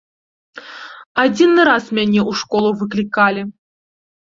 [1.25, 3.41] Адзіны раз мяне ў школу выклікалі.